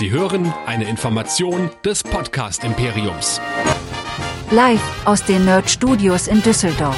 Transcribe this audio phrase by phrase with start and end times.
[0.00, 3.38] Sie hören eine Information des Podcast Imperiums.
[4.50, 6.96] Live aus den Nerd Studios in Düsseldorf.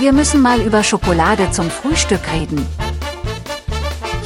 [0.00, 2.66] Wir müssen mal über Schokolade zum Frühstück reden.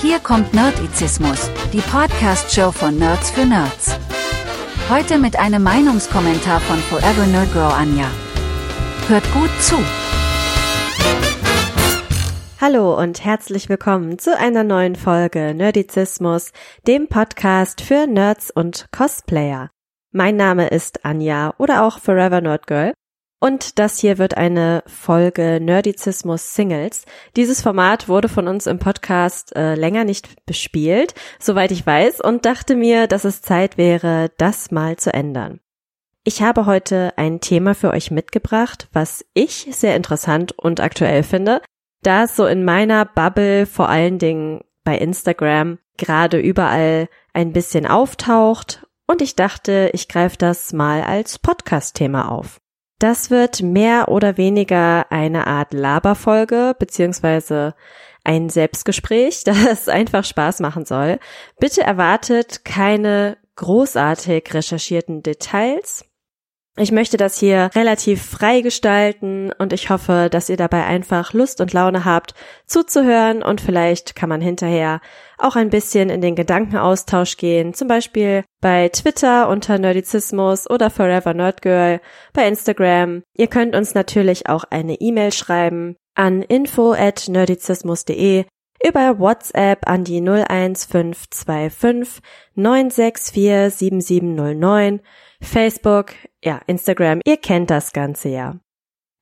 [0.01, 3.95] Hier kommt Nerdizismus, die Podcast-Show von Nerds für Nerds.
[4.89, 8.11] Heute mit einem Meinungskommentar von Forever Nerd Girl Anja.
[9.07, 9.77] Hört gut zu.
[12.61, 16.51] Hallo und herzlich willkommen zu einer neuen Folge Nerdizismus,
[16.89, 19.71] dem Podcast für Nerds und Cosplayer.
[20.11, 22.95] Mein Name ist Anja oder auch Forever Nerd Girl
[23.39, 27.05] und das hier wird eine Folge Nerdizismus Singles.
[27.37, 32.45] Dieses Format wurde von uns im Podcast äh, länger nicht bespielt, soweit ich weiß, und
[32.45, 35.61] dachte mir, dass es Zeit wäre, das mal zu ändern.
[36.25, 41.63] Ich habe heute ein Thema für euch mitgebracht, was ich sehr interessant und aktuell finde,
[42.03, 47.87] da es so in meiner Bubble, vor allen Dingen bei Instagram, gerade überall ein bisschen
[47.87, 52.61] auftaucht und ich dachte, ich greife das mal als Podcast-Thema auf.
[52.99, 57.75] Das wird mehr oder weniger eine Art Laberfolge beziehungsweise
[58.25, 61.19] ein Selbstgespräch, das einfach Spaß machen soll.
[61.59, 66.05] Bitte erwartet keine großartig recherchierten Details.
[66.81, 71.61] Ich möchte das hier relativ frei gestalten und ich hoffe, dass ihr dabei einfach Lust
[71.61, 72.35] und Laune habt,
[72.67, 75.01] zuzuhören und vielleicht kann man hinterher
[75.39, 81.35] auch ein bisschen in den Gedankenaustausch gehen, zum Beispiel bei Twitter unter Nerdizismus oder Forever
[81.35, 82.01] Nerdgirl,
[82.33, 83.25] bei Instagram.
[83.35, 88.45] Ihr könnt uns natürlich auch eine E-Mail schreiben an info at nerdizismus.de
[88.87, 92.23] über WhatsApp an die 01525
[92.55, 95.01] 964 7709
[95.41, 98.57] Facebook, ja, Instagram, ihr kennt das Ganze ja.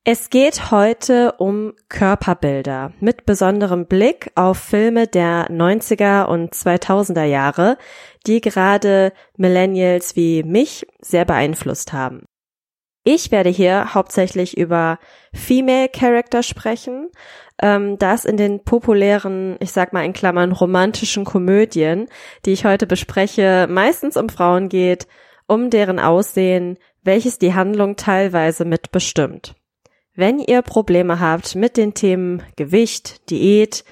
[0.09, 7.77] Es geht heute um Körperbilder mit besonderem Blick auf Filme der 90er und 2000er Jahre,
[8.25, 12.23] die gerade Millennials wie mich sehr beeinflusst haben.
[13.03, 14.97] Ich werde hier hauptsächlich über
[15.33, 17.09] Female Character sprechen,
[17.61, 22.07] ähm, das in den populären, ich sag mal in Klammern, romantischen Komödien,
[22.45, 25.07] die ich heute bespreche, meistens um Frauen geht,
[25.47, 29.55] um deren Aussehen, welches die Handlung teilweise mitbestimmt.
[30.13, 33.83] Wenn ihr Probleme habt mit den Themen Gewicht, Diät,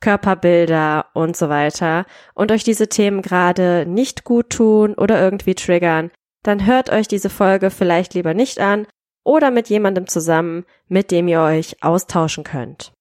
[0.00, 6.10] Körperbilder und so weiter und euch diese Themen gerade nicht gut tun oder irgendwie triggern,
[6.42, 8.86] dann hört euch diese Folge vielleicht lieber nicht an
[9.24, 12.92] oder mit jemandem zusammen, mit dem ihr euch austauschen könnt.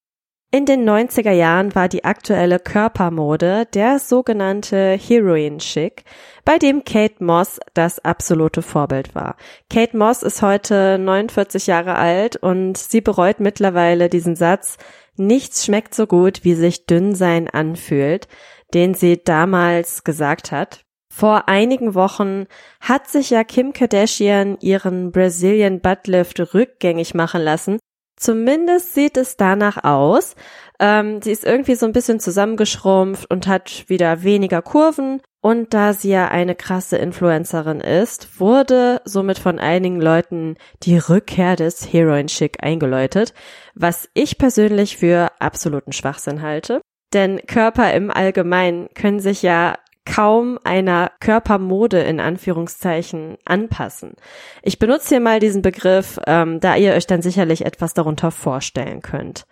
[0.53, 6.03] In den 90er Jahren war die aktuelle Körpermode der sogenannte Heroin Chic,
[6.43, 9.37] bei dem Kate Moss das absolute Vorbild war.
[9.69, 14.75] Kate Moss ist heute 49 Jahre alt und sie bereut mittlerweile diesen Satz,
[15.15, 18.27] nichts schmeckt so gut, wie sich dünn sein anfühlt,
[18.73, 20.81] den sie damals gesagt hat.
[21.13, 22.47] Vor einigen Wochen
[22.81, 27.79] hat sich ja Kim Kardashian ihren Brazilian Buttlift rückgängig machen lassen
[28.21, 30.35] Zumindest sieht es danach aus.
[30.79, 35.21] Ähm, sie ist irgendwie so ein bisschen zusammengeschrumpft und hat wieder weniger Kurven.
[35.41, 41.55] Und da sie ja eine krasse Influencerin ist, wurde somit von einigen Leuten die Rückkehr
[41.55, 43.33] des Heroin Chic eingeläutet,
[43.73, 46.79] was ich persönlich für absoluten Schwachsinn halte.
[47.13, 54.15] Denn Körper im Allgemeinen können sich ja kaum einer Körpermode in Anführungszeichen anpassen.
[54.63, 59.01] Ich benutze hier mal diesen Begriff, ähm, da ihr euch dann sicherlich etwas darunter vorstellen
[59.01, 59.45] könnt.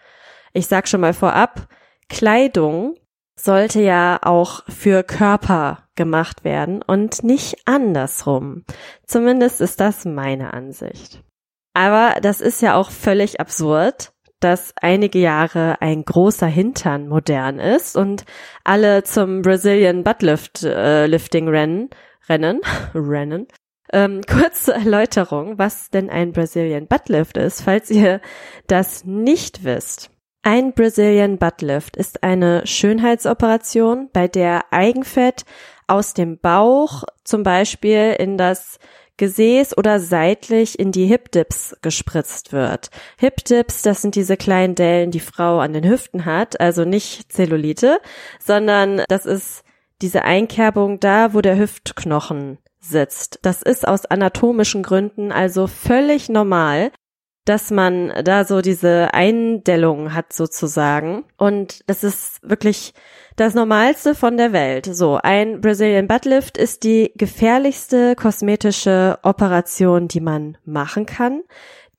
[0.54, 1.68] Ich sag schon mal vorab,
[2.10, 2.96] Kleidung
[3.36, 8.64] sollte ja auch für Körper gemacht werden und nicht andersrum.
[9.06, 11.24] Zumindest ist das meine Ansicht.
[11.74, 17.96] Aber das ist ja auch völlig absurd, dass einige Jahre ein großer Hintern modern ist
[17.98, 18.26] und
[18.64, 21.90] alle zum Brazilian Buttlift äh, Lifting rennen,
[22.28, 22.62] rennen,
[22.94, 23.48] rennen.
[23.92, 28.22] Ähm, kurz zur Erläuterung, was denn ein Brazilian Buttlift ist, falls ihr
[28.68, 30.12] das nicht wisst.
[30.42, 35.44] Ein Brazilian Buttlift ist eine Schönheitsoperation, bei der Eigenfett
[35.88, 38.80] aus dem Bauch zum Beispiel in das
[39.20, 42.90] Gesäß oder seitlich in die Hip Dips gespritzt wird.
[43.18, 47.32] Hip Dips, das sind diese kleinen Dellen, die Frau an den Hüften hat, also nicht
[47.32, 48.00] Zellulite,
[48.40, 49.64] sondern das ist
[50.02, 53.40] diese Einkerbung da, wo der Hüftknochen sitzt.
[53.42, 56.92] Das ist aus anatomischen Gründen also völlig normal,
[57.50, 61.24] dass man da so diese Eindellung hat sozusagen.
[61.36, 62.94] Und das ist wirklich
[63.38, 64.86] das Normalste von der Welt.
[64.86, 71.42] So, ein Brazilian Buttlift ist die gefährlichste kosmetische Operation, die man machen kann.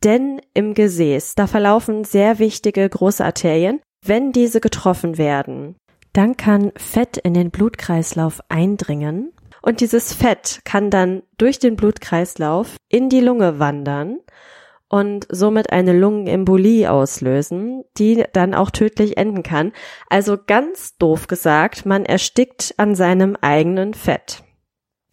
[0.04, 3.80] Denn im Gesäß, da verlaufen sehr wichtige große Arterien.
[4.06, 5.74] Wenn diese getroffen werden,
[6.12, 9.32] dann kann Fett in den Blutkreislauf eindringen
[9.62, 14.20] und dieses Fett kann dann durch den Blutkreislauf in die Lunge wandern
[14.90, 19.72] und somit eine Lungenembolie auslösen, die dann auch tödlich enden kann.
[20.10, 24.42] Also ganz doof gesagt, man erstickt an seinem eigenen Fett.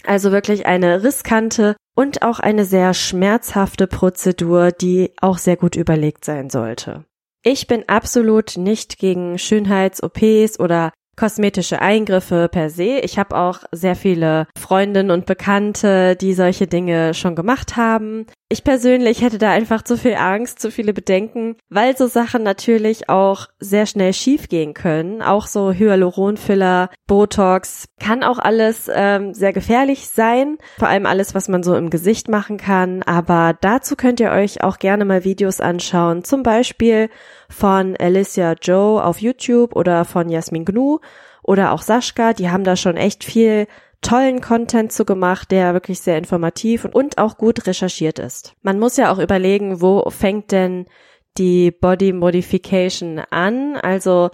[0.03, 6.25] Also wirklich eine riskante und auch eine sehr schmerzhafte Prozedur, die auch sehr gut überlegt
[6.25, 7.05] sein sollte.
[7.43, 12.99] Ich bin absolut nicht gegen Schönheits-OPs oder kosmetische Eingriffe per se.
[12.99, 18.27] Ich habe auch sehr viele Freundinnen und Bekannte, die solche Dinge schon gemacht haben.
[18.49, 23.09] Ich persönlich hätte da einfach zu viel Angst, zu viele Bedenken, weil so Sachen natürlich
[23.09, 25.21] auch sehr schnell schief gehen können.
[25.21, 30.59] Auch so Hyaluronfiller, Botox kann auch alles ähm, sehr gefährlich sein.
[30.79, 33.03] Vor allem alles, was man so im Gesicht machen kann.
[33.03, 36.23] Aber dazu könnt ihr euch auch gerne mal Videos anschauen.
[36.23, 37.09] Zum Beispiel
[37.49, 40.99] von Alicia Joe auf YouTube oder von Jasmin Gnu
[41.43, 42.31] oder auch Sascha.
[42.31, 43.67] Die haben da schon echt viel
[44.01, 48.53] tollen Content zu gemacht, der wirklich sehr informativ und auch gut recherchiert ist.
[48.61, 50.85] Man muss ja auch überlegen, wo fängt denn
[51.37, 53.75] die Body Modification an?
[53.77, 54.29] Also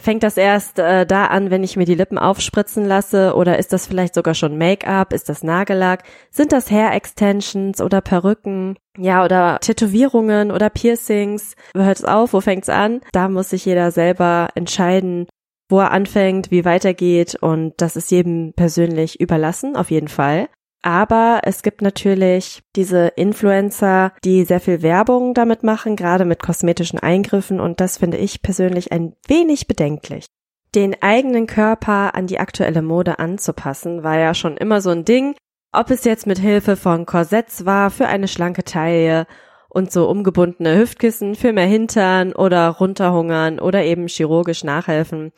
[0.00, 3.72] fängt das erst äh, da an, wenn ich mir die Lippen aufspritzen lasse oder ist
[3.72, 5.12] das vielleicht sogar schon Make-up?
[5.12, 6.04] Ist das Nagellack?
[6.30, 8.76] Sind das Hair Extensions oder Perücken?
[8.96, 11.54] Ja, oder Tätowierungen oder Piercings?
[11.74, 12.32] Wo hört es auf?
[12.32, 13.00] Wo fängt's an?
[13.12, 15.26] Da muss sich jeder selber entscheiden,
[15.72, 20.48] wo er anfängt, wie weitergeht und das ist jedem persönlich überlassen, auf jeden Fall.
[20.82, 26.98] Aber es gibt natürlich diese Influencer, die sehr viel Werbung damit machen, gerade mit kosmetischen
[26.98, 30.26] Eingriffen und das finde ich persönlich ein wenig bedenklich.
[30.74, 35.34] Den eigenen Körper an die aktuelle Mode anzupassen, war ja schon immer so ein Ding,
[35.72, 39.26] ob es jetzt mit Hilfe von Korsetts war für eine schlanke Taille
[39.72, 45.32] und so umgebundene Hüftkissen für mehr Hintern oder runterhungern oder eben chirurgisch nachhelfen.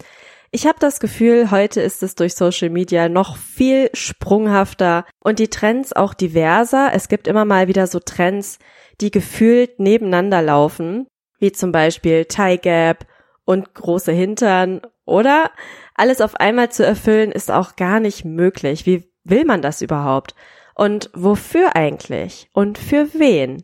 [0.51, 5.49] Ich habe das Gefühl, heute ist es durch Social Media noch viel sprunghafter und die
[5.49, 6.91] Trends auch diverser.
[6.93, 8.59] Es gibt immer mal wieder so Trends,
[9.01, 11.07] die gefühlt nebeneinander laufen,
[11.39, 13.07] wie zum Beispiel Tie Gap
[13.45, 15.51] und große Hintern oder
[15.95, 18.85] alles auf einmal zu erfüllen ist auch gar nicht möglich.
[18.85, 20.35] Wie will man das überhaupt?
[20.75, 22.49] Und wofür eigentlich?
[22.53, 23.63] Und für wen?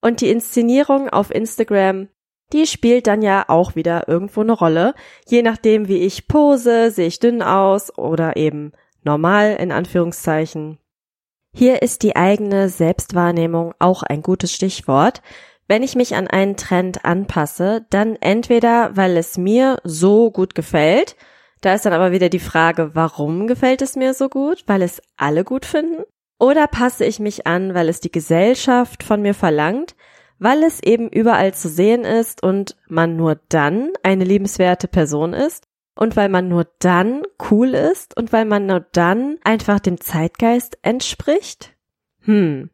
[0.00, 2.08] Und die Inszenierung auf Instagram,
[2.52, 4.94] die spielt dann ja auch wieder irgendwo eine Rolle.
[5.28, 10.78] Je nachdem, wie ich pose, sehe ich dünn aus oder eben normal in Anführungszeichen.
[11.52, 15.22] Hier ist die eigene Selbstwahrnehmung auch ein gutes Stichwort.
[15.68, 21.16] Wenn ich mich an einen Trend anpasse, dann entweder, weil es mir so gut gefällt,
[21.60, 24.64] da ist dann aber wieder die Frage, warum gefällt es mir so gut?
[24.66, 26.04] Weil es alle gut finden?
[26.40, 29.94] Oder passe ich mich an, weil es die Gesellschaft von mir verlangt,
[30.38, 35.68] weil es eben überall zu sehen ist und man nur dann eine liebenswerte Person ist
[35.94, 40.78] und weil man nur dann cool ist und weil man nur dann einfach dem Zeitgeist
[40.80, 41.74] entspricht?
[42.22, 42.70] Hm.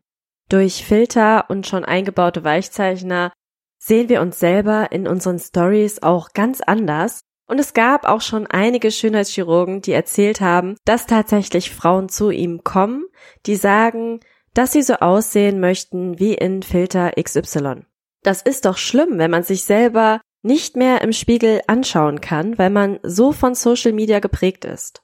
[0.49, 3.33] Durch Filter und schon eingebaute Weichzeichner
[3.79, 8.47] sehen wir uns selber in unseren Stories auch ganz anders und es gab auch schon
[8.47, 13.05] einige Schönheitschirurgen, die erzählt haben, dass tatsächlich Frauen zu ihm kommen,
[13.47, 14.21] die sagen,
[14.55, 17.83] dass sie so aussehen möchten wie in Filter XY.
[18.23, 22.71] Das ist doch schlimm, wenn man sich selber nicht mehr im Spiegel anschauen kann, weil
[22.71, 25.03] man so von Social Media geprägt ist.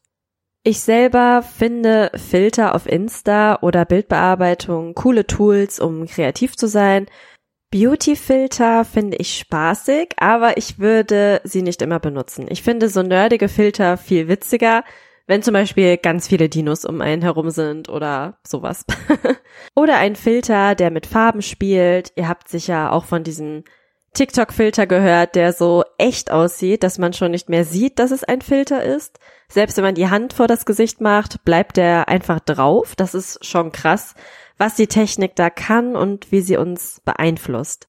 [0.65, 7.07] Ich selber finde Filter auf Insta oder Bildbearbeitung coole Tools, um kreativ zu sein,
[7.73, 12.47] Beauty-Filter finde ich spaßig, aber ich würde sie nicht immer benutzen.
[12.51, 14.85] Ich finde so nerdige Filter viel witziger,
[15.33, 18.85] wenn zum Beispiel ganz viele Dinos um einen herum sind oder sowas.
[19.75, 22.13] oder ein Filter, der mit Farben spielt.
[22.17, 23.65] Ihr habt sicher auch von diesem
[24.13, 28.43] TikTok-Filter gehört, der so echt aussieht, dass man schon nicht mehr sieht, dass es ein
[28.43, 29.19] Filter ist.
[29.49, 32.95] Selbst wenn man die Hand vor das Gesicht macht, bleibt der einfach drauf.
[32.95, 34.15] Das ist schon krass
[34.63, 37.89] was die Technik da kann und wie sie uns beeinflusst.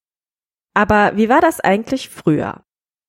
[0.73, 2.65] Aber wie war das eigentlich früher?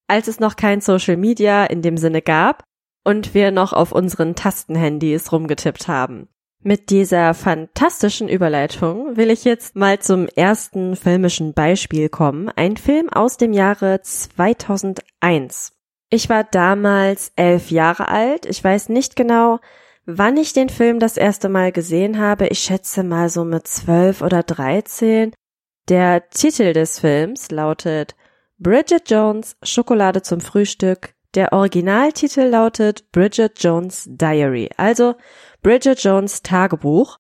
[0.07, 2.65] Als es noch kein Social Media in dem Sinne gab
[3.05, 6.29] und wir noch auf unseren Tastenhandys rumgetippt haben.
[6.63, 12.49] Mit dieser fantastischen Überleitung will ich jetzt mal zum ersten filmischen Beispiel kommen.
[12.49, 15.73] Ein Film aus dem Jahre 2001.
[16.09, 18.47] Ich war damals elf Jahre alt.
[18.47, 19.61] Ich weiß nicht genau,
[20.07, 24.21] Wann ich den Film das erste Mal gesehen habe, ich schätze mal so mit zwölf
[24.21, 25.33] oder dreizehn.
[25.89, 28.15] Der Titel des Films lautet
[28.59, 31.14] Bridget Jones Schokolade zum Frühstück.
[31.35, 35.17] Der Originaltitel lautet Bridget Jones Diary, also
[35.63, 37.19] Bridget Jones Tagebuch.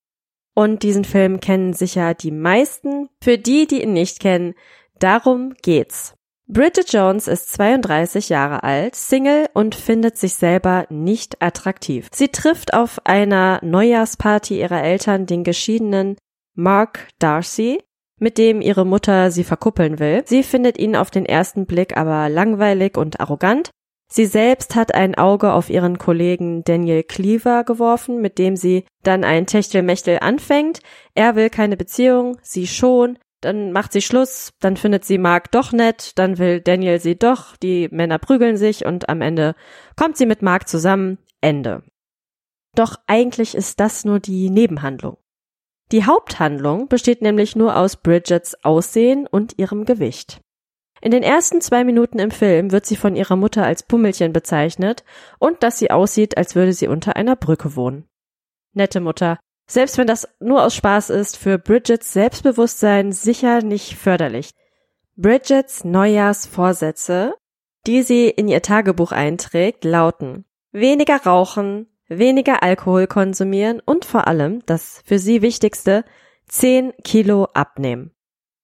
[0.55, 3.09] Und diesen Film kennen sicher die meisten.
[3.21, 4.55] Für die, die ihn nicht kennen,
[5.01, 6.15] darum geht's.
[6.47, 12.09] Bridget Jones ist 32 Jahre alt, Single und findet sich selber nicht attraktiv.
[12.13, 16.17] Sie trifft auf einer Neujahrsparty ihrer Eltern den geschiedenen
[16.55, 17.83] Mark Darcy,
[18.21, 20.23] mit dem ihre Mutter sie verkuppeln will.
[20.27, 23.71] Sie findet ihn auf den ersten Blick aber langweilig und arrogant.
[24.17, 29.25] Sie selbst hat ein Auge auf ihren Kollegen Daniel Cleaver geworfen, mit dem sie dann
[29.25, 30.79] ein Techtelmechtel anfängt.
[31.17, 33.19] Er will keine Beziehung, sie schon.
[33.41, 37.57] Dann macht sie Schluss, dann findet sie Mark doch nett, dann will Daniel sie doch,
[37.57, 39.57] die Männer prügeln sich und am Ende
[39.97, 41.19] kommt sie mit Mark zusammen.
[41.41, 41.83] Ende.
[42.77, 45.17] Doch eigentlich ist das nur die Nebenhandlung.
[45.91, 50.41] Die Haupthandlung besteht nämlich nur aus Bridgets Aussehen und ihrem Gewicht.
[51.05, 55.05] In den ersten zwei Minuten im Film wird sie von ihrer Mutter als Pummelchen bezeichnet
[55.39, 58.09] und dass sie aussieht, als würde sie unter einer Brücke wohnen.
[58.73, 59.39] Nette Mutter.
[59.67, 64.53] Selbst wenn das nur aus Spaß ist, für Bridgets Selbstbewusstsein sicher nicht förderlich.
[65.15, 67.35] Bridgets Neujahrsvorsätze,
[67.87, 74.65] die sie in ihr Tagebuch einträgt, lauten weniger rauchen, weniger Alkohol konsumieren und vor allem,
[74.65, 76.03] das für sie wichtigste,
[76.49, 78.13] 10 Kilo abnehmen.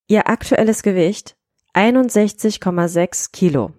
[0.06, 1.36] Ihr aktuelles Gewicht
[1.80, 3.72] 61,6 Kilo.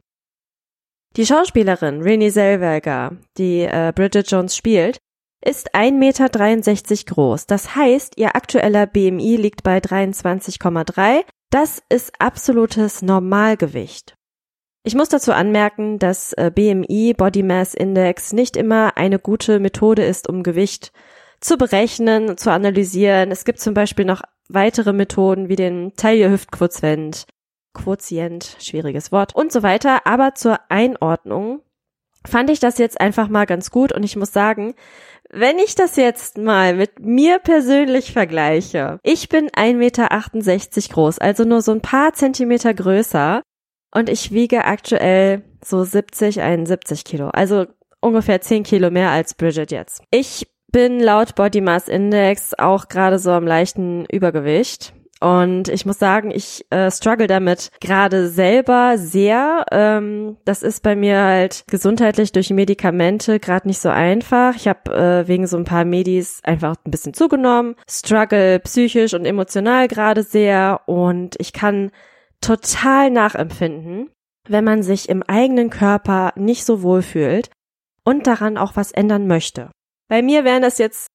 [1.18, 4.98] Die Schauspielerin Renée Zellweger, die äh, Bridget Jones spielt,
[5.46, 7.46] ist 1,63 Meter groß.
[7.46, 11.24] Das heißt, ihr aktueller BMI liegt bei 23,3.
[11.52, 14.16] Das ist absolutes Normalgewicht.
[14.84, 20.04] Ich muss dazu anmerken, dass äh, BMI, Body Mass Index, nicht immer eine gute Methode
[20.04, 20.92] ist, um Gewicht
[21.40, 23.30] zu berechnen, zu analysieren.
[23.30, 27.28] Es gibt zum Beispiel noch weitere Methoden wie den Taille-Hüftquotient,
[27.74, 30.06] Quotient, schwieriges Wort und so weiter.
[30.06, 31.62] Aber zur Einordnung
[32.26, 34.76] fand ich das jetzt einfach mal ganz gut und ich muss sagen,
[35.30, 41.46] wenn ich das jetzt mal mit mir persönlich vergleiche, ich bin 1,68 Meter groß, also
[41.46, 43.42] nur so ein paar Zentimeter größer
[43.94, 47.30] und ich wiege aktuell so 70, 71 Kilo.
[47.30, 47.66] Also
[48.02, 50.04] ungefähr 10 Kilo mehr als Bridget jetzt.
[50.12, 54.94] Ich bin laut Body Mass Index auch gerade so am leichten Übergewicht.
[55.22, 59.66] Und ich muss sagen, ich äh, struggle damit gerade selber sehr.
[59.72, 64.56] Ähm, das ist bei mir halt gesundheitlich durch Medikamente gerade nicht so einfach.
[64.56, 69.26] Ich habe äh, wegen so ein paar Medis einfach ein bisschen zugenommen, struggle psychisch und
[69.26, 71.92] emotional gerade sehr und ich kann
[72.42, 74.10] total nachempfinden,
[74.48, 77.52] wenn man sich im eigenen Körper nicht so wohl fühlt
[78.04, 79.70] und daran auch was ändern möchte.
[80.08, 81.11] Bei mir wären das jetzt,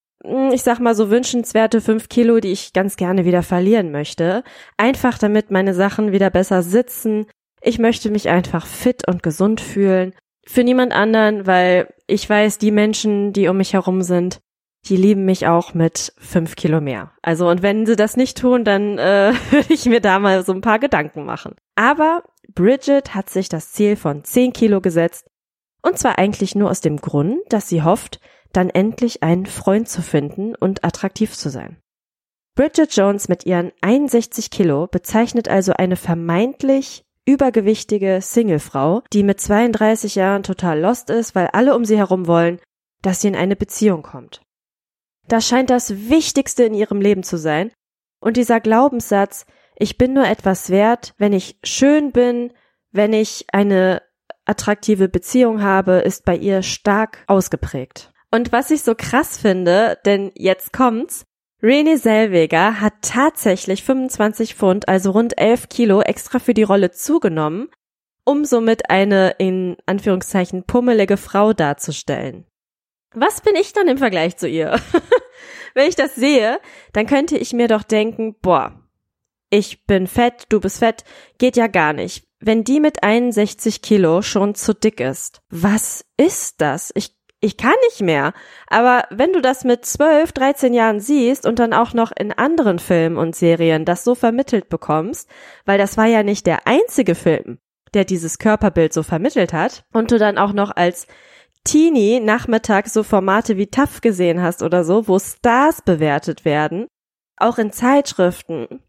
[0.52, 4.42] ich sag mal so wünschenswerte fünf Kilo, die ich ganz gerne wieder verlieren möchte.
[4.76, 7.26] Einfach damit meine Sachen wieder besser sitzen.
[7.60, 10.14] Ich möchte mich einfach fit und gesund fühlen.
[10.46, 14.40] Für niemand anderen, weil ich weiß, die Menschen, die um mich herum sind,
[14.88, 17.12] die lieben mich auch mit fünf Kilo mehr.
[17.22, 20.52] Also und wenn sie das nicht tun, dann äh, würde ich mir da mal so
[20.52, 21.56] ein paar Gedanken machen.
[21.74, 22.22] Aber
[22.54, 25.26] Bridget hat sich das Ziel von zehn Kilo gesetzt
[25.82, 28.20] und zwar eigentlich nur aus dem Grund, dass sie hofft,
[28.56, 31.76] dann endlich einen Freund zu finden und attraktiv zu sein.
[32.54, 40.14] Bridget Jones mit ihren 61 Kilo bezeichnet also eine vermeintlich übergewichtige Singlefrau, die mit 32
[40.14, 42.60] Jahren total lost ist, weil alle um sie herum wollen,
[43.02, 44.40] dass sie in eine Beziehung kommt.
[45.28, 47.72] Das scheint das Wichtigste in ihrem Leben zu sein.
[48.20, 49.44] Und dieser Glaubenssatz,
[49.76, 52.52] ich bin nur etwas wert, wenn ich schön bin,
[52.92, 54.02] wenn ich eine
[54.46, 58.12] attraktive Beziehung habe, ist bei ihr stark ausgeprägt.
[58.36, 61.24] Und was ich so krass finde, denn jetzt kommt's,
[61.62, 67.70] Renée Selweger hat tatsächlich 25 Pfund, also rund 11 Kilo extra für die Rolle zugenommen,
[68.26, 72.44] um somit eine in Anführungszeichen pummelige Frau darzustellen.
[73.14, 74.78] Was bin ich dann im Vergleich zu ihr?
[75.74, 76.60] Wenn ich das sehe,
[76.92, 78.78] dann könnte ich mir doch denken, boah,
[79.48, 81.04] ich bin fett, du bist fett,
[81.38, 82.26] geht ja gar nicht.
[82.38, 86.92] Wenn die mit 61 Kilo schon zu dick ist, was ist das?
[86.94, 88.32] Ich, ich kann nicht mehr.
[88.66, 92.78] Aber wenn du das mit 12, 13 Jahren siehst und dann auch noch in anderen
[92.78, 95.28] Filmen und Serien das so vermittelt bekommst,
[95.64, 97.58] weil das war ja nicht der einzige Film,
[97.94, 101.06] der dieses Körperbild so vermittelt hat, und du dann auch noch als
[101.64, 106.86] Teenie Nachmittag so Formate wie TAF gesehen hast oder so, wo Stars bewertet werden,
[107.36, 108.82] auch in Zeitschriften.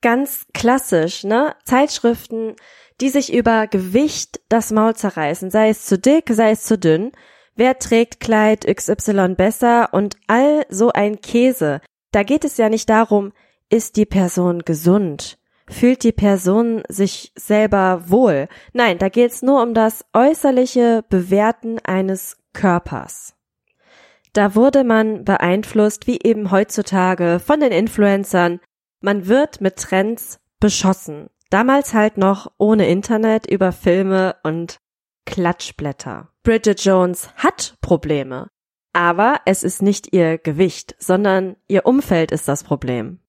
[0.00, 1.54] Ganz klassisch, ne?
[1.64, 2.56] Zeitschriften,
[3.02, 7.12] die sich über Gewicht das Maul zerreißen, sei es zu dick, sei es zu dünn.
[7.60, 11.82] Wer trägt Kleid XY besser und all so ein Käse.
[12.10, 13.34] Da geht es ja nicht darum,
[13.68, 15.36] ist die Person gesund?
[15.68, 18.48] fühlt die Person sich selber wohl.
[18.72, 23.34] Nein, da geht es nur um das äußerliche Bewerten eines Körpers.
[24.32, 28.60] Da wurde man beeinflusst, wie eben heutzutage von den Influencern.
[29.02, 31.28] Man wird mit Trends beschossen.
[31.50, 34.80] Damals halt noch ohne Internet über Filme und
[35.26, 36.30] Klatschblätter.
[36.42, 38.48] Bridget Jones hat Probleme,
[38.92, 43.20] aber es ist nicht ihr Gewicht, sondern ihr Umfeld ist das Problem.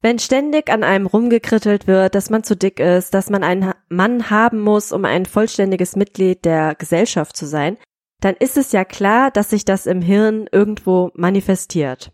[0.00, 4.30] Wenn ständig an einem rumgekrittelt wird, dass man zu dick ist, dass man einen Mann
[4.30, 7.78] haben muss, um ein vollständiges Mitglied der Gesellschaft zu sein,
[8.20, 12.12] dann ist es ja klar, dass sich das im Hirn irgendwo manifestiert.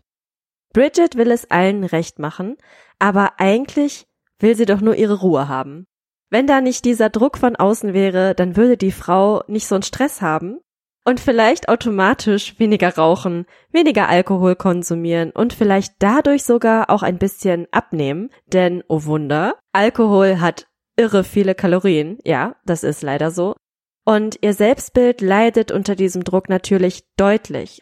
[0.73, 2.57] Bridget will es allen recht machen,
[2.99, 4.07] aber eigentlich
[4.39, 5.87] will sie doch nur ihre Ruhe haben.
[6.35, 9.83] Wenn da nicht dieser Druck von außen wäre, dann würde die Frau nicht so einen
[9.83, 10.59] Stress haben
[11.05, 17.67] und vielleicht automatisch weniger rauchen, weniger Alkohol konsumieren und vielleicht dadurch sogar auch ein bisschen
[17.71, 23.55] abnehmen, denn oh Wunder, Alkohol hat irre viele Kalorien, ja, das ist leider so.
[24.03, 27.81] Und ihr Selbstbild leidet unter diesem Druck natürlich deutlich.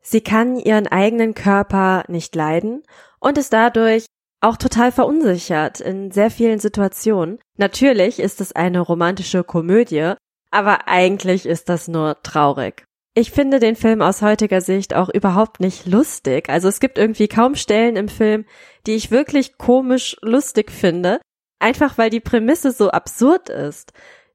[0.00, 2.82] Sie kann ihren eigenen Körper nicht leiden
[3.20, 4.06] und ist dadurch
[4.44, 7.38] auch total verunsichert in sehr vielen Situationen.
[7.56, 10.12] Natürlich ist es eine romantische Komödie,
[10.50, 12.84] aber eigentlich ist das nur traurig.
[13.16, 16.48] Ich finde den Film aus heutiger Sicht auch überhaupt nicht lustig.
[16.48, 18.44] Also es gibt irgendwie kaum Stellen im Film,
[18.86, 21.20] die ich wirklich komisch lustig finde,
[21.60, 23.92] einfach weil die Prämisse so absurd ist.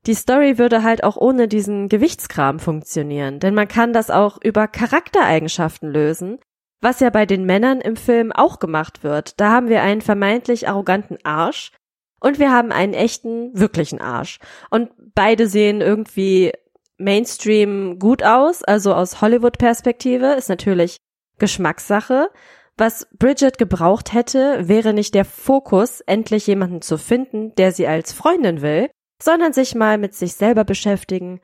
[0.08, 4.68] Die Story würde halt auch ohne diesen Gewichtskram funktionieren, denn man kann das auch über
[4.68, 6.40] Charaktereigenschaften lösen,
[6.82, 9.40] was ja bei den Männern im Film auch gemacht wird.
[9.40, 11.72] Da haben wir einen vermeintlich arroganten Arsch
[12.20, 14.40] und wir haben einen echten, wirklichen Arsch.
[14.70, 16.52] Und beide sehen irgendwie
[16.98, 20.98] Mainstream gut aus, also aus Hollywood-Perspektive, ist natürlich
[21.38, 22.30] Geschmackssache.
[22.78, 28.14] Was Bridget gebraucht hätte, wäre nicht der Fokus, endlich jemanden zu finden, der sie als
[28.14, 28.90] Freundin will,
[29.22, 31.42] sondern sich mal mit sich selber beschäftigen.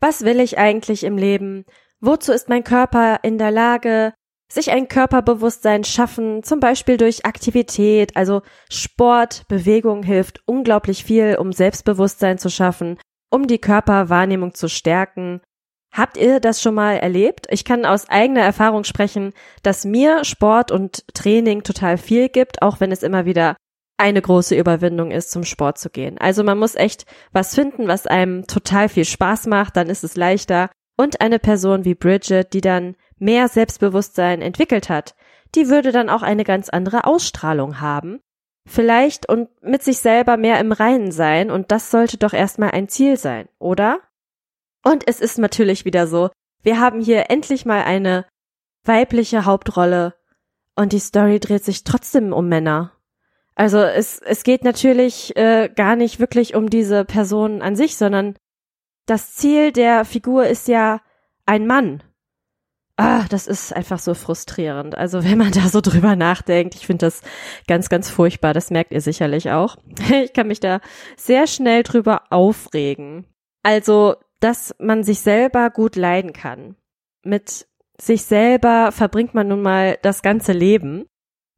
[0.00, 1.64] Was will ich eigentlich im Leben?
[2.00, 4.14] Wozu ist mein Körper in der Lage?
[4.52, 11.52] Sich ein Körperbewusstsein schaffen, zum Beispiel durch Aktivität, also Sport, Bewegung hilft unglaublich viel, um
[11.52, 12.98] Selbstbewusstsein zu schaffen,
[13.30, 15.40] um die Körperwahrnehmung zu stärken.
[15.92, 17.46] Habt ihr das schon mal erlebt?
[17.50, 22.80] Ich kann aus eigener Erfahrung sprechen, dass mir Sport und Training total viel gibt, auch
[22.80, 23.56] wenn es immer wieder
[23.98, 26.16] eine große Überwindung ist, zum Sport zu gehen.
[26.18, 30.16] Also man muss echt was finden, was einem total viel Spaß macht, dann ist es
[30.16, 30.70] leichter.
[30.96, 35.14] Und eine Person wie Bridget, die dann mehr Selbstbewusstsein entwickelt hat,
[35.54, 38.20] die würde dann auch eine ganz andere Ausstrahlung haben.
[38.66, 42.88] Vielleicht und mit sich selber mehr im Reinen sein, und das sollte doch erstmal ein
[42.88, 44.00] Ziel sein, oder?
[44.84, 46.30] Und es ist natürlich wieder so,
[46.62, 48.26] wir haben hier endlich mal eine
[48.84, 50.14] weibliche Hauptrolle
[50.76, 52.92] und die Story dreht sich trotzdem um Männer.
[53.54, 58.36] Also es, es geht natürlich äh, gar nicht wirklich um diese Person an sich, sondern
[59.06, 61.00] das Ziel der Figur ist ja
[61.44, 62.02] ein Mann
[63.00, 64.96] ah, das ist einfach so frustrierend.
[64.96, 67.22] Also wenn man da so drüber nachdenkt, ich finde das
[67.66, 68.52] ganz, ganz furchtbar.
[68.52, 69.76] Das merkt ihr sicherlich auch.
[70.22, 70.80] Ich kann mich da
[71.16, 73.24] sehr schnell drüber aufregen.
[73.62, 76.76] Also, dass man sich selber gut leiden kann.
[77.22, 77.66] Mit
[78.00, 81.06] sich selber verbringt man nun mal das ganze Leben.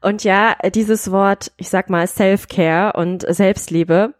[0.00, 4.14] Und ja, dieses Wort, ich sag mal Self-Care und Selbstliebe,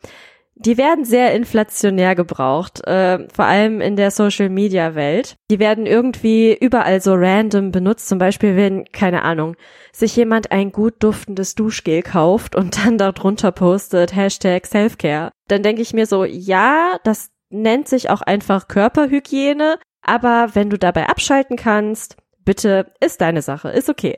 [0.55, 5.37] die werden sehr inflationär gebraucht, äh, vor allem in der Social-Media-Welt.
[5.51, 8.09] Die werden irgendwie überall so random benutzt.
[8.09, 9.57] Zum Beispiel, wenn, keine Ahnung,
[9.93, 15.31] sich jemand ein gut duftendes Duschgel kauft und dann darunter postet Hashtag Selfcare.
[15.49, 20.79] Dann denke ich mir so, ja, das nennt sich auch einfach Körperhygiene, aber wenn du
[20.79, 24.17] dabei abschalten kannst, bitte, ist deine Sache, ist okay.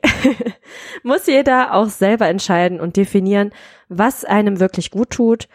[1.03, 3.51] Muss jeder auch selber entscheiden und definieren,
[3.87, 5.47] was einem wirklich gut tut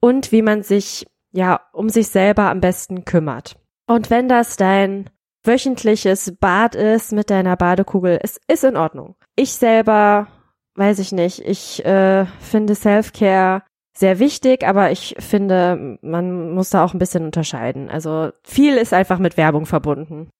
[0.00, 3.56] und wie man sich ja um sich selber am besten kümmert.
[3.86, 5.10] Und wenn das dein
[5.44, 9.16] wöchentliches Bad ist mit deiner Badekugel, es ist in Ordnung.
[9.36, 10.28] Ich selber,
[10.74, 13.62] weiß ich nicht, ich äh, finde Self-Care
[13.96, 17.90] sehr wichtig, aber ich finde, man muss da auch ein bisschen unterscheiden.
[17.90, 20.30] Also viel ist einfach mit Werbung verbunden.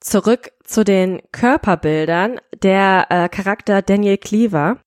[0.00, 2.40] Zurück zu den Körperbildern.
[2.62, 4.78] Der äh, Charakter Daniel Cleaver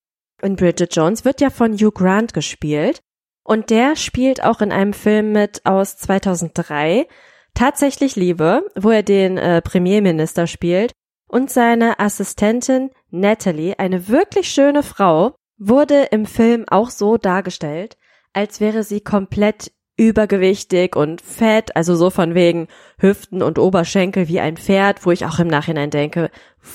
[0.42, 3.02] in Bridget Jones wird ja von Hugh Grant gespielt.
[3.44, 7.08] Und der spielt auch in einem Film mit aus 2003,
[7.54, 10.94] Tatsächlich Liebe, wo er den äh, Premierminister spielt.
[11.28, 17.98] Und seine Assistentin Natalie, eine wirklich schöne Frau, wurde im Film auch so dargestellt,
[18.34, 24.40] als wäre sie komplett übergewichtig und fett, also so von wegen Hüften und Oberschenkel wie
[24.40, 26.32] ein Pferd, wo ich auch im Nachhinein denke,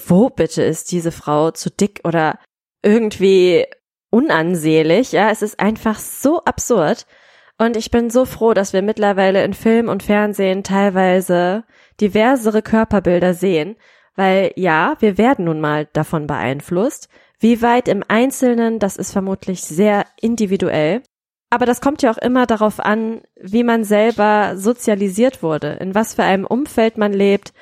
[0.07, 2.39] wo bitte ist diese Frau zu dick oder
[2.83, 3.67] irgendwie
[4.17, 7.07] unansehlich, ja, es ist einfach so absurd.
[7.59, 11.65] Und ich bin so froh, dass wir mittlerweile in Film und Fernsehen teilweise
[12.01, 13.77] diversere Körperbilder sehen,
[14.15, 17.11] weil ja, wir werden nun mal davon beeinflusst.
[17.39, 21.03] Wie weit im Einzelnen, das ist vermutlich sehr individuell.
[21.51, 26.15] Aber das kommt ja auch immer darauf an, wie man selber sozialisiert wurde, in was
[26.15, 27.53] für einem Umfeld man lebt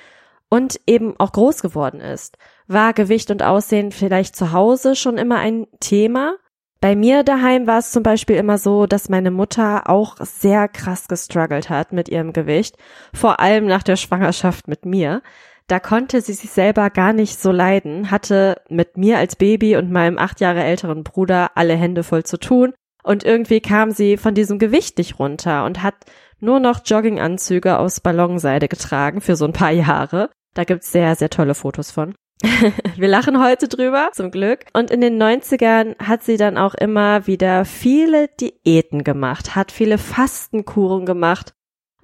[0.48, 2.38] und eben auch groß geworden ist.
[2.68, 6.36] War Gewicht und Aussehen vielleicht zu Hause schon immer ein Thema?
[6.84, 11.08] Bei mir daheim war es zum Beispiel immer so, dass meine Mutter auch sehr krass
[11.08, 12.76] gestruggelt hat mit ihrem Gewicht,
[13.14, 15.22] vor allem nach der Schwangerschaft mit mir.
[15.66, 19.90] Da konnte sie sich selber gar nicht so leiden, hatte mit mir als Baby und
[19.90, 24.34] meinem acht Jahre älteren Bruder alle Hände voll zu tun und irgendwie kam sie von
[24.34, 25.94] diesem Gewicht nicht runter und hat
[26.38, 30.28] nur noch Jogginganzüge aus Ballonseide getragen für so ein paar Jahre.
[30.52, 32.14] Da gibt's sehr, sehr tolle Fotos von.
[32.96, 34.66] Wir lachen heute drüber, zum Glück.
[34.72, 39.98] Und in den 90ern hat sie dann auch immer wieder viele Diäten gemacht, hat viele
[39.98, 41.54] Fastenkuren gemacht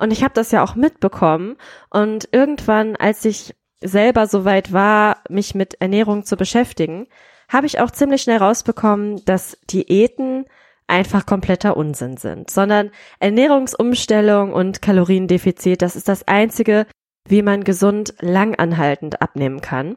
[0.00, 1.56] und ich habe das ja auch mitbekommen.
[1.90, 7.06] Und irgendwann, als ich selber so weit war, mich mit Ernährung zu beschäftigen,
[7.50, 10.46] habe ich auch ziemlich schnell rausbekommen, dass Diäten
[10.86, 16.86] einfach kompletter Unsinn sind, sondern Ernährungsumstellung und Kaloriendefizit, das ist das einzige,
[17.28, 19.96] wie man gesund langanhaltend abnehmen kann.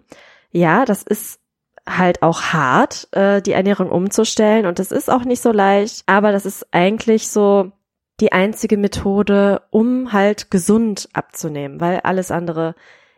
[0.54, 1.40] Ja, das ist
[1.88, 6.32] halt auch hart, äh, die Ernährung umzustellen und das ist auch nicht so leicht, aber
[6.32, 7.72] das ist eigentlich so
[8.20, 12.76] die einzige Methode, um halt gesund abzunehmen, weil alles andere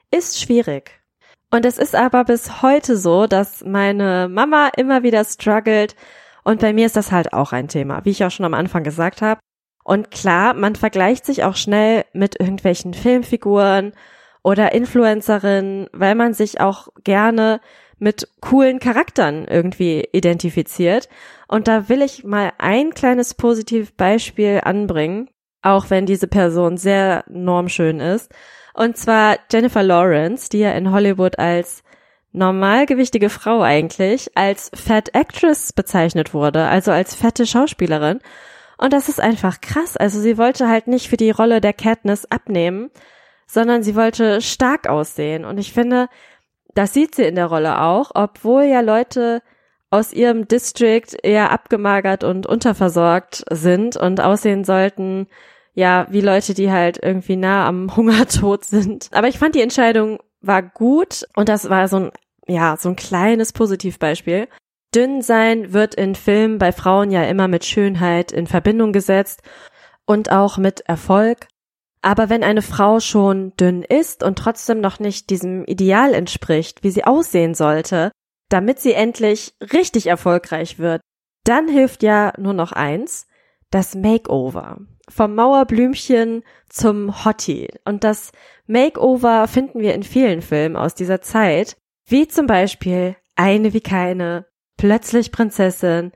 [0.10, 1.00] ist schwierig.
[1.52, 5.95] Und es ist aber bis heute so, dass meine Mama immer wieder struggelt
[6.43, 8.84] und bei mir ist das halt auch ein Thema, wie ich auch schon am Anfang
[8.84, 9.41] gesagt habe.
[9.84, 13.93] Und klar, man vergleicht sich auch schnell mit irgendwelchen Filmfiguren
[14.45, 17.60] oder Influencerinnen, weil man sich auch gerne
[17.97, 21.10] mit coolen Charakteren irgendwie identifiziert.
[21.47, 25.31] Und da will ich mal ein kleines Positivbeispiel anbringen,
[25.63, 28.31] auch wenn diese Person sehr normschön ist.
[28.75, 31.84] Und zwar Jennifer Lawrence, die ja in Hollywood als
[32.31, 38.19] normalgewichtige Frau eigentlich, als Fat Actress bezeichnet wurde, also als fette Schauspielerin.
[38.77, 39.97] Und das ist einfach krass.
[39.97, 42.91] Also sie wollte halt nicht für die Rolle der Katniss abnehmen,
[43.47, 45.45] sondern sie wollte stark aussehen.
[45.45, 46.08] Und ich finde,
[46.73, 49.41] das sieht sie in der Rolle auch, obwohl ja Leute
[49.89, 55.27] aus ihrem District eher abgemagert und unterversorgt sind und aussehen sollten,
[55.73, 59.10] ja, wie Leute, die halt irgendwie nah am Hungertod sind.
[59.12, 62.12] Aber ich fand die Entscheidung war gut und das war so ein,
[62.47, 64.47] ja, so ein kleines Positivbeispiel.
[64.93, 69.41] Dünn sein wird in Filmen bei Frauen ja immer mit Schönheit in Verbindung gesetzt
[70.05, 71.47] und auch mit Erfolg.
[72.06, 76.91] Aber wenn eine Frau schon dünn ist und trotzdem noch nicht diesem Ideal entspricht, wie
[76.91, 78.12] sie aussehen sollte,
[78.48, 81.02] damit sie endlich richtig erfolgreich wird,
[81.46, 83.26] dann hilft ja nur noch eins,
[83.72, 84.82] das Makeover.
[85.10, 87.70] Vom Mauerblümchen zum Hottie.
[87.86, 88.32] Und das
[88.68, 94.46] Makeover finden wir in vielen Filmen aus dieser Zeit, wie zum Beispiel Eine wie keine,
[94.78, 96.12] Plötzlich Prinzessin,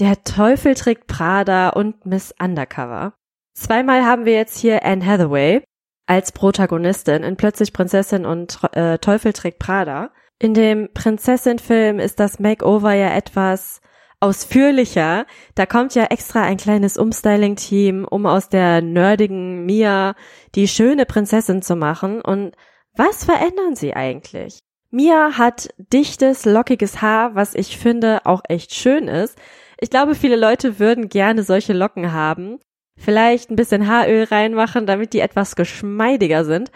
[0.00, 3.17] Der Teufel trägt Prada und Miss Undercover.
[3.58, 5.64] Zweimal haben wir jetzt hier Anne Hathaway
[6.06, 10.12] als Protagonistin in Plötzlich Prinzessin und äh, Teufel trägt Prada.
[10.38, 13.80] In dem Prinzessin-Film ist das Makeover ja etwas
[14.20, 15.26] ausführlicher.
[15.56, 20.14] Da kommt ja extra ein kleines Umstyling-Team, um aus der nerdigen Mia
[20.54, 22.20] die schöne Prinzessin zu machen.
[22.20, 22.54] Und
[22.94, 24.60] was verändern sie eigentlich?
[24.90, 29.36] Mia hat dichtes, lockiges Haar, was ich finde auch echt schön ist.
[29.80, 32.60] Ich glaube, viele Leute würden gerne solche Locken haben
[32.98, 36.70] vielleicht ein bisschen Haaröl reinmachen, damit die etwas geschmeidiger sind.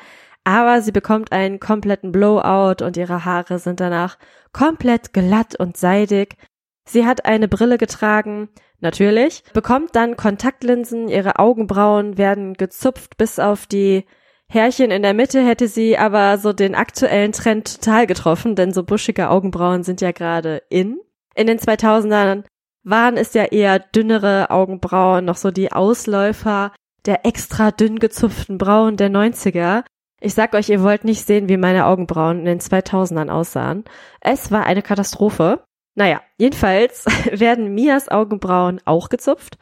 [0.45, 4.19] Aber sie bekommt einen kompletten Blowout und ihre Haare sind danach
[4.53, 6.37] komplett glatt und seidig.
[6.85, 8.49] Sie hat eine Brille getragen,
[8.81, 14.05] natürlich, bekommt dann Kontaktlinsen, ihre Augenbrauen werden gezupft bis auf die
[14.53, 18.83] Härchen in der Mitte hätte sie aber so den aktuellen Trend total getroffen, denn so
[18.83, 21.01] buschige Augenbrauen sind ja gerade in.
[21.35, 22.45] In den 2000ern
[22.85, 26.73] waren es ja eher dünnere Augenbrauen, noch so die Ausläufer
[27.07, 29.85] der extra dünn gezupften Brauen der 90er.
[30.21, 33.85] Ich sag euch, ihr wollt nicht sehen, wie meine Augenbrauen in den 2000ern aussahen.
[34.21, 35.65] Es war eine Katastrophe.
[35.95, 39.59] Naja, jedenfalls werden Mias Augenbrauen auch gezupft.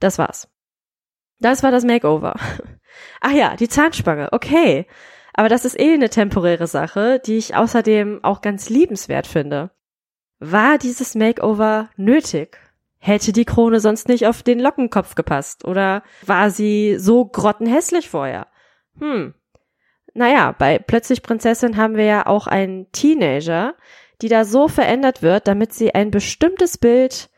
[0.00, 0.48] Das war's.
[1.40, 2.34] Das war das Makeover.
[3.20, 4.28] Ach ja, die Zahnspange.
[4.32, 4.86] Okay.
[5.32, 9.72] Aber das ist eh eine temporäre Sache, die ich außerdem auch ganz liebenswert finde.
[10.38, 12.60] War dieses Makeover nötig?
[13.06, 15.66] Hätte die Krone sonst nicht auf den Lockenkopf gepasst?
[15.66, 18.46] Oder war sie so grottenhässlich vorher?
[18.98, 19.34] Hm.
[20.14, 23.74] Naja, bei Plötzlich Prinzessin haben wir ja auch einen Teenager,
[24.22, 27.28] die da so verändert wird, damit sie ein bestimmtes Bild,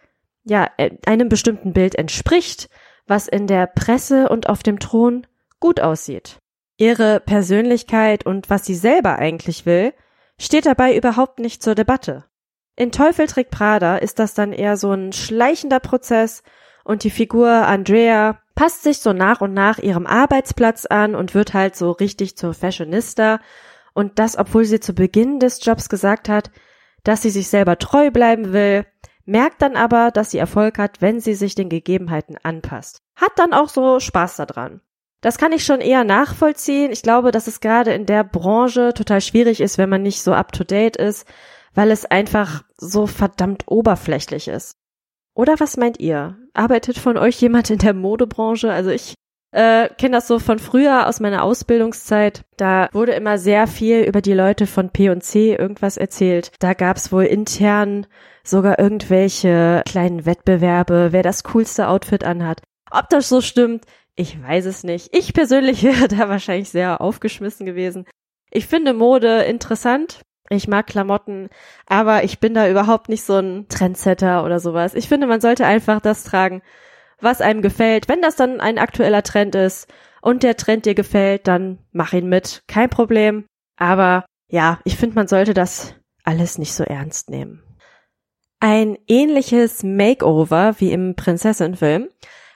[0.45, 2.69] ja, äh, einem bestimmten Bild entspricht,
[3.09, 5.27] was in der Presse und auf dem Thron
[5.59, 6.39] gut aussieht.
[6.77, 9.95] Ihre Persönlichkeit und was sie selber eigentlich will,
[10.41, 12.25] steht dabei überhaupt nicht zur Debatte.
[12.77, 16.43] In Teufel trägt Prada ist das dann eher so ein schleichender Prozess
[16.85, 21.55] und die Figur Andrea passt sich so nach und nach ihrem Arbeitsplatz an und wird
[21.55, 23.41] halt so richtig zur Fashionista
[23.95, 26.51] und das, obwohl sie zu Beginn des Jobs gesagt hat,
[27.03, 28.85] dass sie sich selber treu bleiben will,
[29.25, 33.03] merkt dann aber, dass sie Erfolg hat, wenn sie sich den Gegebenheiten anpasst.
[33.17, 34.83] Hat dann auch so Spaß daran.
[35.23, 36.93] Das kann ich schon eher nachvollziehen.
[36.93, 40.35] Ich glaube, dass es gerade in der Branche total schwierig ist, wenn man nicht so
[40.35, 41.27] up to date ist,
[41.77, 44.77] weil es einfach so verdammt oberflächlich ist.
[45.35, 46.37] Oder was meint ihr?
[46.55, 48.73] Arbeitet von euch jemand in der Modebranche?
[48.73, 49.15] Also ich
[49.53, 52.45] äh, kenne das so von früher aus meiner Ausbildungszeit.
[52.57, 56.51] Da wurde immer sehr viel über die Leute von P&C irgendwas erzählt.
[56.59, 58.07] Da gab's wohl intern
[58.43, 62.63] sogar irgendwelche kleinen Wettbewerbe, wer das coolste Outfit anhat.
[62.91, 63.85] Ob das so stimmt,
[64.15, 65.15] ich weiß es nicht.
[65.15, 68.07] Ich persönlich wäre da wahrscheinlich sehr aufgeschmissen gewesen.
[68.51, 70.23] Ich finde Mode interessant.
[70.49, 71.49] Ich mag Klamotten,
[71.87, 74.95] aber ich bin da überhaupt nicht so ein Trendsetter oder sowas.
[74.95, 76.63] Ich finde, man sollte einfach das tragen,
[77.21, 78.09] was einem gefällt.
[78.09, 82.29] Wenn das dann ein aktueller Trend ist und der Trend dir gefällt, dann mach ihn
[82.29, 82.63] mit.
[82.69, 83.47] Kein Problem.
[83.77, 87.63] Aber ja, ich finde, man sollte das alles nicht so ernst nehmen.
[88.61, 92.09] Ein ähnliches Makeover wie im Prinzessin-Film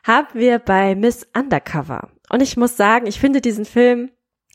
[0.05, 2.09] haben wir bei Miss Undercover.
[2.31, 4.11] Und ich muss sagen, ich finde diesen Film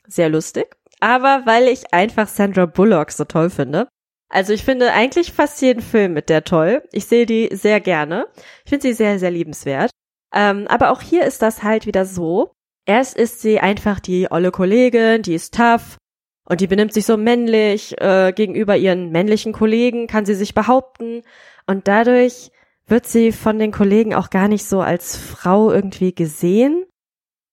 [0.07, 3.87] sehr lustig, aber weil ich einfach Sandra Bullock so toll finde.
[4.27, 6.81] Also ich finde eigentlich fast jeden Film mit der toll.
[6.91, 8.25] Ich sehe die sehr gerne.
[8.63, 9.91] Ich finde sie sehr, sehr liebenswert.
[10.33, 12.53] Ähm, aber auch hier ist das halt wieder so.
[12.87, 15.97] Erst ist sie einfach die olle Kollegin, die ist tough
[16.49, 21.21] und die benimmt sich so männlich äh, gegenüber ihren männlichen Kollegen, kann sie sich behaupten
[21.67, 22.49] und dadurch
[22.87, 26.83] wird sie von den Kollegen auch gar nicht so als Frau irgendwie gesehen.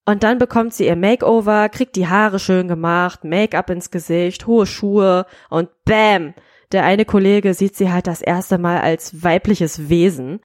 [0.05, 4.67] Und dann bekommt sie ihr Makeover, kriegt die Haare schön gemacht, Make-up ins Gesicht, hohe
[4.67, 6.35] Schuhe und bam,
[6.73, 10.41] der eine Kollege sieht sie halt das erste Mal als weibliches Wesen,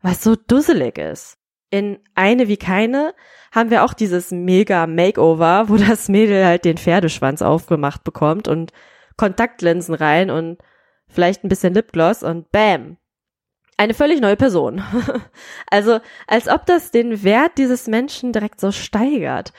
[0.00, 1.36] was so dusselig ist.
[1.70, 3.14] In eine wie keine
[3.50, 8.72] haben wir auch dieses mega Makeover, wo das Mädel halt den Pferdeschwanz aufgemacht bekommt und
[9.16, 10.58] Kontaktlinsen rein und
[11.08, 12.96] vielleicht ein bisschen Lipgloss und bam,
[13.82, 14.82] eine völlig neue Person.
[15.70, 19.52] also als ob das den Wert dieses Menschen direkt so steigert.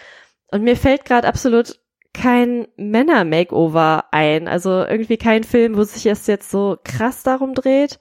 [0.49, 1.79] Und mir fällt gerade absolut
[2.13, 4.47] kein Männer-Makeover ein.
[4.47, 7.99] Also irgendwie kein Film, wo sich es jetzt so krass darum dreht.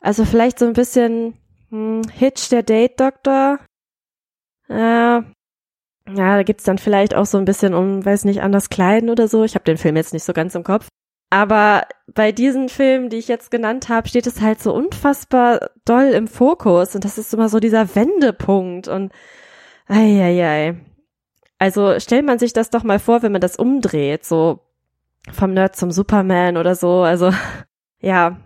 [0.00, 1.34] Also vielleicht so ein bisschen
[1.70, 3.58] hm, Hitch, der Date-Doktor.
[4.68, 5.24] Äh, ja,
[6.06, 9.42] da gibt's dann vielleicht auch so ein bisschen um, weiß nicht, anders kleiden oder so.
[9.42, 10.86] Ich habe den Film jetzt nicht so ganz im Kopf.
[11.30, 16.04] Aber bei diesen Filmen, die ich jetzt genannt habe, steht es halt so unfassbar doll
[16.06, 19.12] im Fokus und das ist immer so dieser Wendepunkt und
[19.88, 20.76] ei.
[21.58, 24.60] Also stellt man sich das doch mal vor, wenn man das umdreht, so
[25.32, 27.02] vom Nerd zum Superman oder so.
[27.02, 27.32] Also
[28.00, 28.38] ja.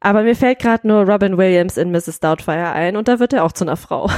[0.00, 2.18] Aber mir fällt gerade nur Robin Williams in Mrs.
[2.20, 4.10] Doubtfire ein und da wird er auch zu einer Frau.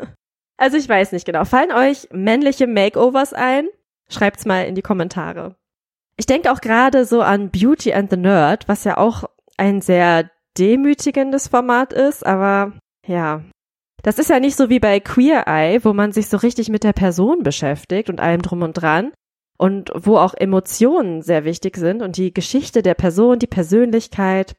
[0.56, 1.44] also ich weiß nicht genau.
[1.44, 3.68] Fallen euch männliche Makeovers ein?
[4.08, 5.54] Schreibt's mal in die Kommentare.
[6.18, 9.24] Ich denke auch gerade so an Beauty and the Nerd, was ja auch
[9.56, 12.72] ein sehr demütigendes Format ist, aber
[13.06, 13.42] ja.
[14.02, 16.84] Das ist ja nicht so wie bei Queer Eye, wo man sich so richtig mit
[16.84, 19.12] der Person beschäftigt und allem drum und dran
[19.58, 24.56] und wo auch Emotionen sehr wichtig sind und die Geschichte der Person, die Persönlichkeit,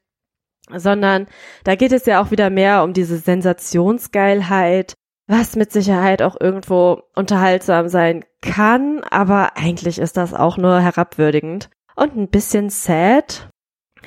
[0.74, 1.28] sondern
[1.64, 4.94] da geht es ja auch wieder mehr um diese Sensationsgeilheit,
[5.30, 11.70] was mit Sicherheit auch irgendwo unterhaltsam sein kann, aber eigentlich ist das auch nur herabwürdigend
[11.96, 13.48] und ein bisschen sad.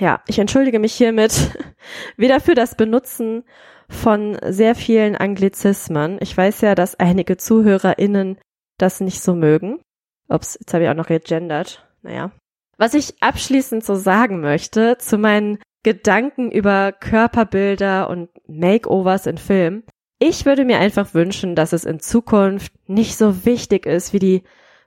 [0.01, 1.57] Ja, ich entschuldige mich hiermit
[2.17, 3.45] wieder für das Benutzen
[3.89, 6.19] von sehr vielen Anglizismen.
[6.21, 8.39] Ich weiß ja, dass einige ZuhörerInnen
[8.79, 9.81] das nicht so mögen.
[10.29, 11.87] Ups, jetzt habe ich auch noch gegendert.
[12.03, 12.33] Naja.
[12.79, 19.85] Was ich abschließend so sagen möchte zu meinen Gedanken über Körperbilder und Makeovers in Filmen,
[20.23, 24.43] ich würde mir einfach wünschen, dass es in Zukunft nicht so wichtig ist, wie die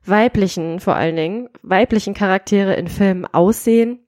[0.05, 4.07] weiblichen, vor allen Dingen, weiblichen Charaktere in Filmen aussehen,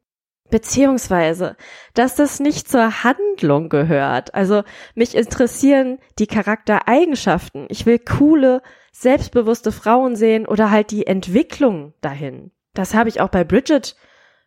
[0.49, 1.57] beziehungsweise,
[1.93, 4.33] dass das nicht zur Handlung gehört.
[4.35, 4.63] Also
[4.95, 7.65] mich interessieren die Charaktereigenschaften.
[7.69, 8.61] Ich will coole,
[8.93, 12.51] selbstbewusste Frauen sehen oder halt die Entwicklung dahin.
[12.73, 13.97] Das habe ich auch bei Bridget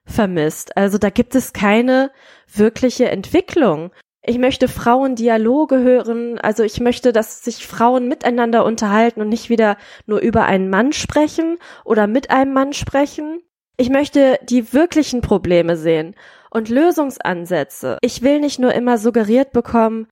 [0.06, 0.78] vermisst.
[0.78, 2.10] Also da gibt es keine
[2.46, 3.90] wirkliche Entwicklung.
[4.22, 9.76] Ich möchte Frauendialoge hören, also ich möchte, dass sich Frauen miteinander unterhalten und nicht wieder
[10.06, 13.40] nur über einen Mann sprechen oder mit einem Mann sprechen.
[13.78, 16.14] Ich möchte die wirklichen Probleme sehen
[16.50, 17.96] und Lösungsansätze.
[18.02, 20.06] Ich will nicht nur immer suggeriert bekommen,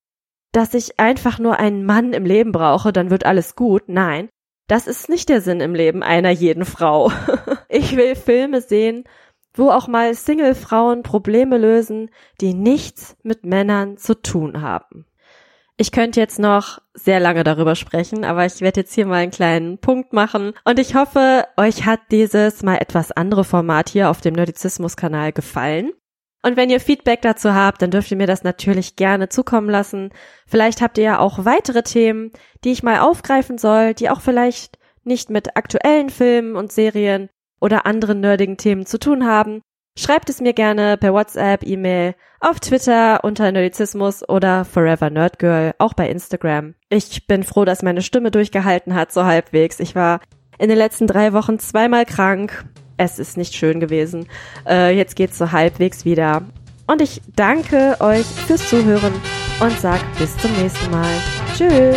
[0.52, 3.82] dass ich einfach nur einen Mann im Leben brauche, dann wird alles gut.
[3.88, 4.30] Nein,
[4.68, 7.12] das ist nicht der Sinn im Leben einer jeden Frau.
[7.68, 9.04] ich will Filme sehen,
[9.58, 15.04] wo auch mal Single-Frauen Probleme lösen, die nichts mit Männern zu tun haben.
[15.80, 19.30] Ich könnte jetzt noch sehr lange darüber sprechen, aber ich werde jetzt hier mal einen
[19.30, 20.54] kleinen Punkt machen.
[20.64, 25.92] Und ich hoffe, euch hat dieses mal etwas andere Format hier auf dem Nerdizismus-Kanal gefallen.
[26.42, 30.10] Und wenn ihr Feedback dazu habt, dann dürft ihr mir das natürlich gerne zukommen lassen.
[30.46, 32.32] Vielleicht habt ihr ja auch weitere Themen,
[32.64, 37.28] die ich mal aufgreifen soll, die auch vielleicht nicht mit aktuellen Filmen und Serien
[37.60, 39.62] oder anderen nerdigen Themen zu tun haben.
[39.98, 45.94] Schreibt es mir gerne per WhatsApp, E-Mail, auf Twitter unter Nerdizismus oder Forever Nerdgirl, auch
[45.94, 46.74] bei Instagram.
[46.88, 49.80] Ich bin froh, dass meine Stimme durchgehalten hat, so halbwegs.
[49.80, 50.20] Ich war
[50.58, 52.64] in den letzten drei Wochen zweimal krank.
[52.96, 54.28] Es ist nicht schön gewesen.
[54.68, 56.42] Äh, jetzt geht's so halbwegs wieder.
[56.86, 59.12] Und ich danke euch fürs Zuhören
[59.60, 61.12] und sag bis zum nächsten Mal.
[61.56, 61.96] Tschüss.